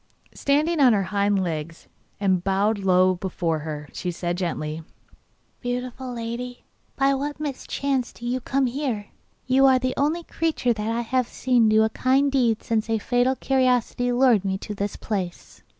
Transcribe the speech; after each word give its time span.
Standing 0.33 0.79
on 0.79 0.93
her 0.93 1.03
hind 1.13 1.43
legs, 1.43 1.87
and 2.19 2.43
bowing 2.43 2.81
low 2.83 3.13
before 3.13 3.59
her, 3.59 3.87
she 3.93 4.09
said 4.09 4.35
gently: 4.35 4.81
'Beautiful 5.59 6.11
lady, 6.11 6.63
by 6.95 7.13
what 7.13 7.39
mischance 7.39 8.11
do 8.11 8.25
you 8.25 8.39
come 8.41 8.65
here? 8.65 9.09
You 9.45 9.67
are 9.67 9.77
the 9.77 9.93
only 9.97 10.23
creature 10.23 10.73
that 10.73 10.89
I 10.89 11.01
have 11.01 11.27
seen 11.27 11.69
do 11.69 11.83
a 11.83 11.89
kind 11.91 12.31
deed 12.31 12.63
since 12.63 12.89
a 12.89 12.97
fatal 12.97 13.35
curiosity 13.35 14.11
lured 14.11 14.43
me 14.43 14.57
to 14.57 14.73
this 14.73 14.95
place. 14.95 15.61